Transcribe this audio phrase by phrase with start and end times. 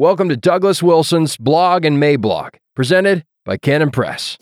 [0.00, 4.38] Welcome to Douglas Wilson's Blog and Mablog, presented by Canon Press.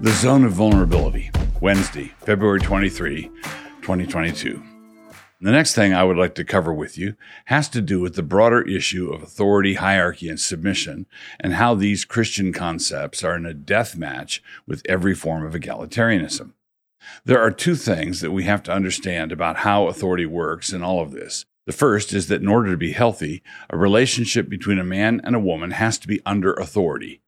[0.00, 3.24] The Zone of Vulnerability, Wednesday, February 23,
[3.82, 4.62] 2022.
[5.40, 7.16] The next thing I would like to cover with you
[7.46, 11.06] has to do with the broader issue of authority, hierarchy, and submission,
[11.40, 16.52] and how these Christian concepts are in a death match with every form of egalitarianism.
[17.24, 21.00] There are two things that we have to understand about how authority works in all
[21.00, 21.44] of this.
[21.66, 25.34] The first is that in order to be healthy, a relationship between a man and
[25.34, 27.20] a woman has to be under authority.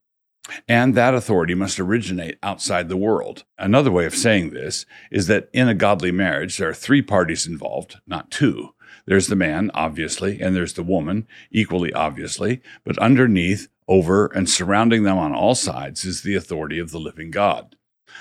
[0.68, 3.44] And that authority must originate outside the world.
[3.58, 7.46] Another way of saying this is that in a godly marriage, there are three parties
[7.46, 8.74] involved, not two.
[9.06, 15.02] There's the man, obviously, and there's the woman, equally obviously, but underneath, over, and surrounding
[15.02, 17.76] them on all sides is the authority of the living God.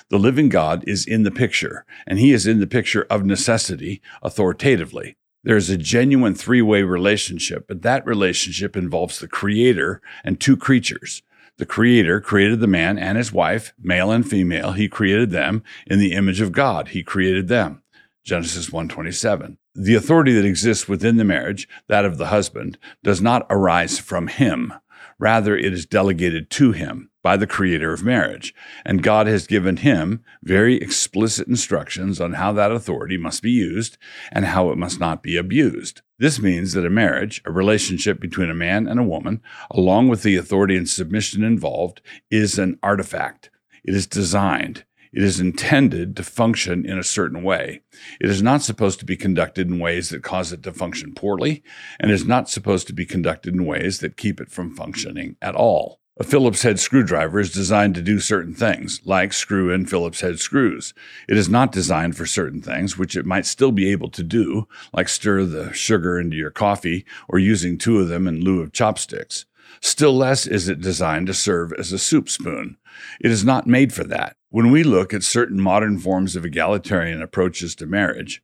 [0.09, 4.01] The living God is in the picture, and he is in the picture of necessity,
[4.21, 5.17] authoritatively.
[5.43, 11.23] There's a genuine three way relationship, but that relationship involves the Creator and two creatures.
[11.57, 14.73] The Creator created the man and his wife, male and female.
[14.73, 16.89] He created them in the image of God.
[16.89, 17.81] He created them.
[18.23, 19.57] Genesis 1:27.
[19.73, 24.27] The authority that exists within the marriage, that of the husband, does not arise from
[24.27, 24.73] him.
[25.17, 28.55] Rather, it is delegated to him by the creator of marriage.
[28.85, 33.97] And God has given him very explicit instructions on how that authority must be used
[34.31, 36.01] and how it must not be abused.
[36.19, 40.23] This means that a marriage, a relationship between a man and a woman, along with
[40.23, 41.99] the authority and submission involved,
[42.31, 43.49] is an artifact.
[43.83, 44.85] It is designed.
[45.11, 47.81] It is intended to function in a certain way.
[48.21, 51.61] It is not supposed to be conducted in ways that cause it to function poorly,
[51.99, 55.55] and is not supposed to be conducted in ways that keep it from functioning at
[55.55, 55.99] all.
[56.19, 60.39] A Phillips head screwdriver is designed to do certain things, like screw in Phillips head
[60.39, 60.95] screws.
[61.29, 64.67] It is not designed for certain things, which it might still be able to do,
[64.91, 68.73] like stir the sugar into your coffee or using two of them in lieu of
[68.73, 69.45] chopsticks.
[69.79, 72.77] Still less is it designed to serve as a soup spoon.
[73.21, 74.37] It is not made for that.
[74.49, 78.41] When we look at certain modern forms of egalitarian approaches to marriage,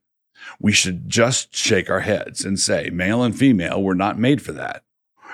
[0.59, 4.51] we should just shake our heads and say, male and female were not made for
[4.51, 4.83] that.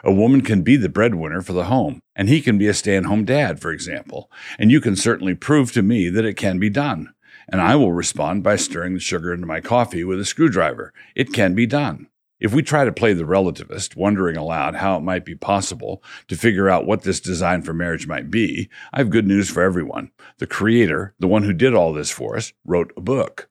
[0.04, 2.98] A woman can be the breadwinner for the home, and he can be a stay
[2.98, 4.30] at home dad, for example.
[4.60, 7.14] And you can certainly prove to me that it can be done.
[7.48, 10.94] And I will respond by stirring the sugar into my coffee with a screwdriver.
[11.16, 12.10] It can be done.
[12.38, 16.36] If we try to play the relativist, wondering aloud how it might be possible to
[16.36, 20.12] figure out what this design for marriage might be, I have good news for everyone.
[20.40, 23.50] The creator, the one who did all this for us, wrote a book.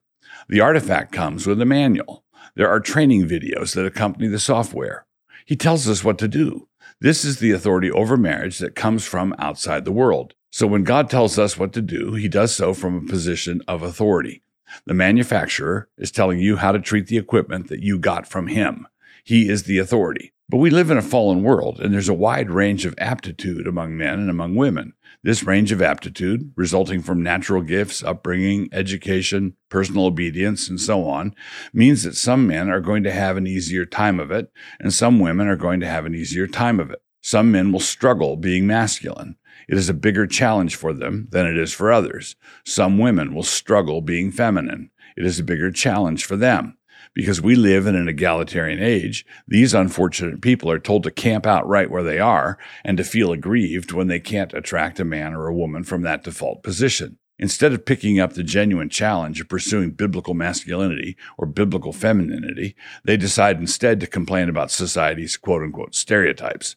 [0.50, 2.22] The artifact comes with a manual.
[2.54, 5.06] There are training videos that accompany the software.
[5.46, 6.67] He tells us what to do.
[7.00, 10.34] This is the authority over marriage that comes from outside the world.
[10.50, 13.84] So when God tells us what to do, he does so from a position of
[13.84, 14.42] authority.
[14.84, 18.88] The manufacturer is telling you how to treat the equipment that you got from him.
[19.22, 20.32] He is the authority.
[20.50, 23.98] But we live in a fallen world, and there's a wide range of aptitude among
[23.98, 24.94] men and among women.
[25.22, 31.34] This range of aptitude, resulting from natural gifts, upbringing, education, personal obedience, and so on,
[31.74, 34.50] means that some men are going to have an easier time of it,
[34.80, 37.02] and some women are going to have an easier time of it.
[37.20, 39.36] Some men will struggle being masculine.
[39.68, 42.36] It is a bigger challenge for them than it is for others.
[42.64, 44.92] Some women will struggle being feminine.
[45.14, 46.77] It is a bigger challenge for them.
[47.14, 51.66] Because we live in an egalitarian age, these unfortunate people are told to camp out
[51.66, 55.46] right where they are and to feel aggrieved when they can't attract a man or
[55.46, 57.18] a woman from that default position.
[57.40, 63.16] Instead of picking up the genuine challenge of pursuing biblical masculinity or biblical femininity, they
[63.16, 66.74] decide instead to complain about society's quote unquote stereotypes.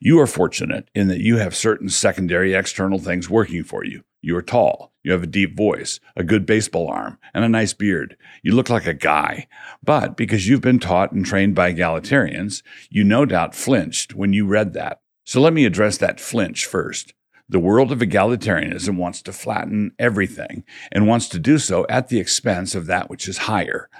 [0.00, 4.04] You are fortunate in that you have certain secondary external things working for you.
[4.22, 4.92] You are tall.
[5.02, 8.16] You have a deep voice, a good baseball arm, and a nice beard.
[8.44, 9.48] You look like a guy.
[9.82, 14.46] But because you've been taught and trained by egalitarians, you no doubt flinched when you
[14.46, 15.00] read that.
[15.24, 17.14] So let me address that flinch first.
[17.48, 20.62] The world of egalitarianism wants to flatten everything
[20.92, 23.90] and wants to do so at the expense of that which is higher.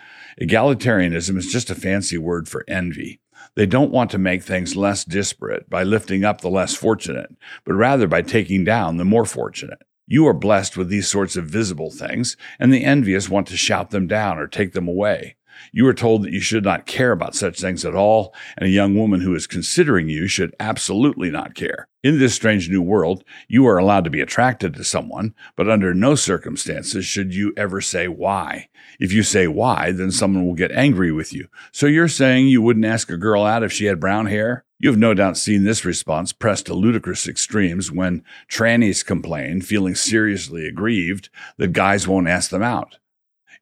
[0.41, 3.21] Egalitarianism is just a fancy word for envy.
[3.57, 7.35] They don't want to make things less disparate by lifting up the less fortunate,
[7.65, 9.83] but rather by taking down the more fortunate.
[10.07, 13.91] You are blessed with these sorts of visible things, and the envious want to shout
[13.91, 15.37] them down or take them away.
[15.73, 18.73] You are told that you should not care about such things at all, and a
[18.73, 21.89] young woman who is considering you should absolutely not care.
[22.03, 25.95] In this strange new world, you are allowed to be attracted to someone, but under
[25.95, 28.69] no circumstances should you ever say why.
[28.99, 31.49] If you say why, then someone will get angry with you.
[31.71, 34.65] So you're saying you wouldn't ask a girl out if she had brown hair?
[34.83, 39.95] You have no doubt seen this response pressed to ludicrous extremes when trannies complain, feeling
[39.95, 42.99] seriously aggrieved, that guys won't ask them out.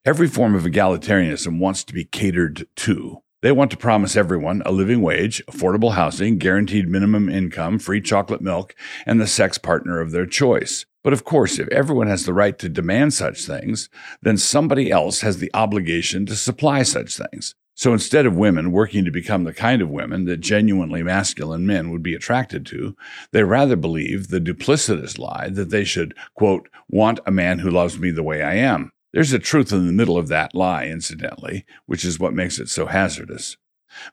[0.02, 3.18] Every form of egalitarianism wants to be catered to.
[3.42, 8.40] They want to promise everyone a living wage, affordable housing, guaranteed minimum income, free chocolate
[8.40, 8.74] milk,
[9.04, 10.86] and the sex partner of their choice.
[11.04, 13.90] But of course, if everyone has the right to demand such things,
[14.22, 17.54] then somebody else has the obligation to supply such things.
[17.80, 21.90] So instead of women working to become the kind of women that genuinely masculine men
[21.90, 22.94] would be attracted to,
[23.32, 27.98] they rather believe the duplicitous lie that they should, quote, want a man who loves
[27.98, 28.92] me the way I am.
[29.14, 32.68] There's a truth in the middle of that lie, incidentally, which is what makes it
[32.68, 33.56] so hazardous.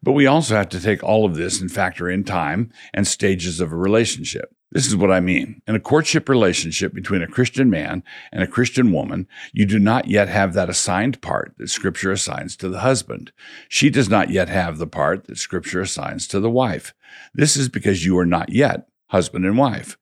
[0.02, 3.60] But we also have to take all of this and factor in time and stages
[3.60, 4.54] of a relationship.
[4.72, 5.62] This is what I mean.
[5.66, 8.04] In a courtship relationship between a Christian man
[8.34, 12.58] and a Christian woman, you do not yet have that assigned part that Scripture assigns
[12.58, 13.32] to the husband.
[13.70, 16.94] She does not yet have the part that Scripture assigns to the wife.
[17.34, 19.98] This is because you are not yet husband and wife.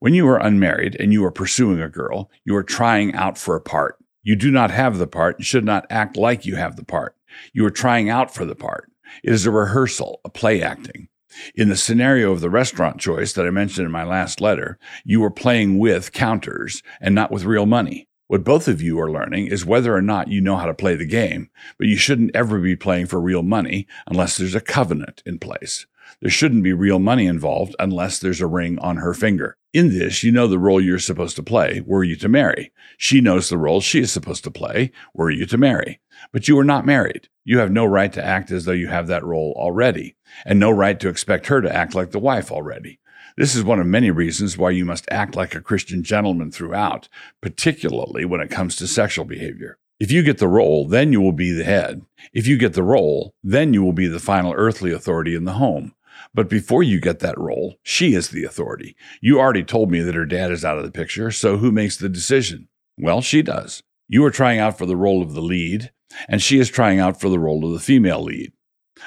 [0.00, 3.54] When you are unmarried and you are pursuing a girl, you are trying out for
[3.54, 3.98] a part.
[4.24, 7.14] You do not have the part and should not act like you have the part.
[7.52, 8.90] You are trying out for the part.
[9.22, 11.08] It is a rehearsal, a play acting.
[11.54, 15.20] In the scenario of the restaurant choice that I mentioned in my last letter, you
[15.20, 18.08] were playing with counters and not with real money.
[18.28, 20.96] What both of you are learning is whether or not you know how to play
[20.96, 25.22] the game, but you shouldn't ever be playing for real money unless there's a covenant
[25.26, 25.86] in place.
[26.20, 29.57] There shouldn't be real money involved unless there's a ring on her finger.
[29.74, 32.72] In this, you know the role you're supposed to play were you to marry.
[32.96, 36.00] She knows the role she is supposed to play were you to marry.
[36.32, 37.28] But you are not married.
[37.44, 40.16] You have no right to act as though you have that role already,
[40.46, 42.98] and no right to expect her to act like the wife already.
[43.36, 47.10] This is one of many reasons why you must act like a Christian gentleman throughout,
[47.42, 49.78] particularly when it comes to sexual behavior.
[50.00, 52.02] If you get the role, then you will be the head.
[52.32, 55.52] If you get the role, then you will be the final earthly authority in the
[55.52, 55.94] home.
[56.34, 58.96] But before you get that role, she is the authority.
[59.20, 61.96] You already told me that her dad is out of the picture, so who makes
[61.96, 62.68] the decision?
[62.96, 63.82] Well, she does.
[64.08, 65.90] You are trying out for the role of the lead,
[66.28, 68.52] and she is trying out for the role of the female lead.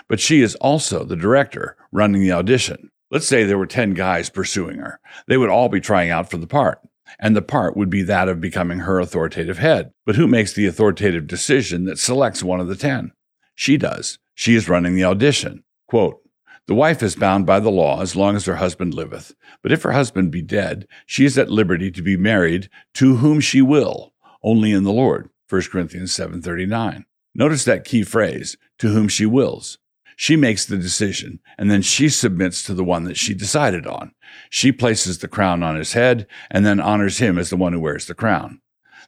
[0.07, 2.91] But she is also the director running the audition.
[3.09, 5.00] Let's say there were 10 guys pursuing her.
[5.27, 6.79] They would all be trying out for the part,
[7.19, 9.91] and the part would be that of becoming her authoritative head.
[10.06, 13.12] But who makes the authoritative decision that selects one of the 10?
[13.56, 14.17] She does.
[14.33, 15.63] She is running the audition.
[15.88, 16.20] Quote,
[16.67, 19.33] the wife is bound by the law as long as her husband liveth.
[19.61, 23.39] But if her husband be dead, she is at liberty to be married to whom
[23.39, 24.13] she will,
[24.43, 25.29] only in the Lord.
[25.49, 27.05] 1 Corinthians 7:39.
[27.33, 29.79] Notice that key phrase, to whom she wills.
[30.15, 34.13] She makes the decision, and then she submits to the one that she decided on.
[34.49, 37.79] She places the crown on his head and then honors him as the one who
[37.79, 38.61] wears the crown.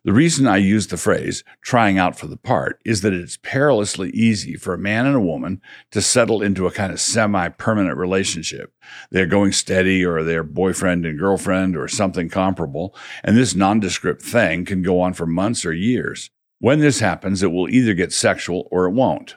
[0.03, 4.09] The reason I use the phrase trying out for the part is that it's perilously
[4.11, 5.61] easy for a man and a woman
[5.91, 8.73] to settle into a kind of semi permanent relationship.
[9.11, 12.95] They're going steady or they're boyfriend and girlfriend or something comparable.
[13.23, 16.29] And this nondescript thing can go on for months or years.
[16.59, 19.35] When this happens, it will either get sexual or it won't.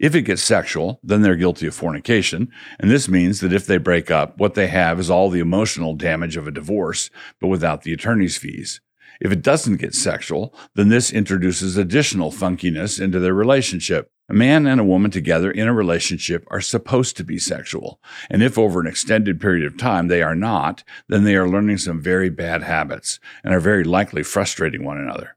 [0.00, 2.50] If it gets sexual, then they're guilty of fornication.
[2.78, 5.94] And this means that if they break up, what they have is all the emotional
[5.94, 8.80] damage of a divorce, but without the attorney's fees.
[9.20, 14.10] If it doesn't get sexual, then this introduces additional funkiness into their relationship.
[14.30, 17.98] A man and a woman together in a relationship are supposed to be sexual.
[18.28, 21.78] And if over an extended period of time they are not, then they are learning
[21.78, 25.36] some very bad habits and are very likely frustrating one another.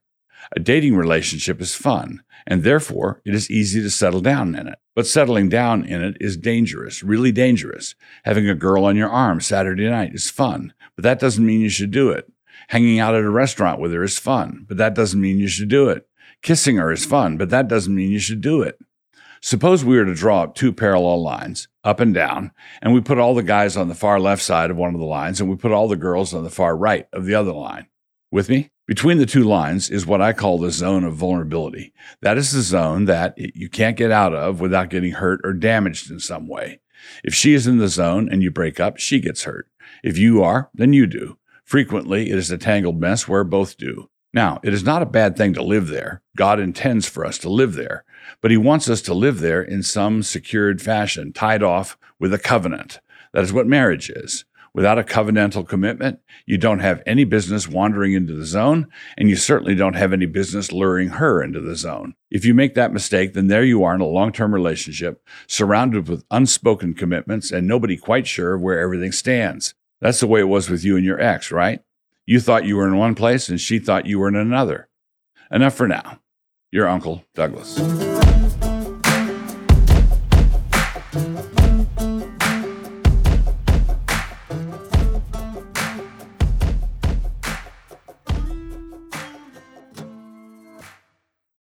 [0.56, 4.80] A dating relationship is fun, and therefore it is easy to settle down in it.
[4.94, 7.96] But settling down in it is dangerous, really dangerous.
[8.26, 11.70] Having a girl on your arm Saturday night is fun, but that doesn't mean you
[11.70, 12.30] should do it.
[12.72, 15.68] Hanging out at a restaurant with her is fun, but that doesn't mean you should
[15.68, 16.08] do it.
[16.42, 18.80] Kissing her is fun, but that doesn't mean you should do it.
[19.42, 22.52] Suppose we were to draw up two parallel lines, up and down,
[22.82, 25.06] and we put all the guys on the far left side of one of the
[25.06, 27.88] lines and we put all the girls on the far right of the other line.
[28.32, 28.72] With me?
[28.88, 31.92] Between the two lines is what I call the zone of vulnerability.
[32.22, 36.10] That is the zone that you can't get out of without getting hurt or damaged
[36.10, 36.80] in some way.
[37.22, 39.68] If she is in the zone and you break up, she gets hurt.
[40.06, 41.38] If you are, then you do.
[41.72, 44.10] Frequently, it is a tangled mess where both do.
[44.34, 46.22] Now, it is not a bad thing to live there.
[46.36, 48.04] God intends for us to live there,
[48.42, 52.38] but He wants us to live there in some secured fashion, tied off with a
[52.38, 53.00] covenant.
[53.32, 54.44] That is what marriage is.
[54.74, 58.88] Without a covenantal commitment, you don't have any business wandering into the zone,
[59.18, 62.16] and you certainly don't have any business luring her into the zone.
[62.30, 66.10] If you make that mistake, then there you are in a long term relationship, surrounded
[66.10, 69.74] with unspoken commitments and nobody quite sure of where everything stands.
[70.02, 71.82] That's the way it was with you and your ex, right?
[72.26, 74.90] You thought you were in one place and she thought you were in another.
[75.52, 76.20] Enough for now.
[76.72, 77.78] Your Uncle Douglas.